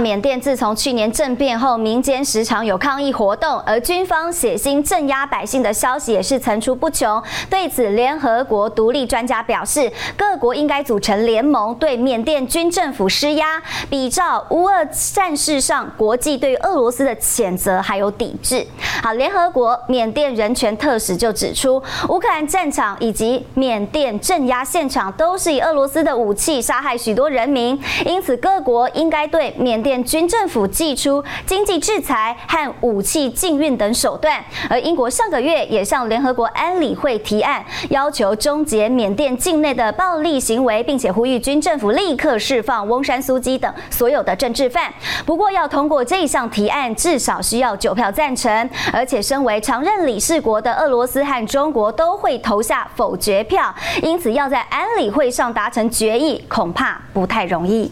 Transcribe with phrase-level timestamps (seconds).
[0.00, 7.22] 缅甸自从去年政变后，民间时常有抗议活动，而军方血腥镇压百姓的消息也是层出不穷。
[7.50, 18.66] 对此，联合国独立专家表示，各国应该组成联盟，对缅甸军政府施压，比照乌俄战事上国际对俄罗斯的谴责还有抵制。
[19.02, 29.89] 好，联合国缅甸人权特使就指出，乌克兰战场以及缅甸镇压现场都是以俄罗斯的武器杀害许多人民，因此各国应该对缅甸。
[30.04, 44.92] 军政府祭出经济制裁和武器禁运等手段，而英国上个月也向联合国安理会提案，要求终结缅甸境内的暴力行为，并且呼吁军政府立刻释放翁山苏姬等所有的政治犯。
[45.24, 53.72] 不过，要通过这一项提案，至少需要九票赞成，而且身为常任理事国的俄罗斯和中国都会投下否决票，
[54.02, 57.88] 因此要在安理会上达成决议，恐怕不太容易。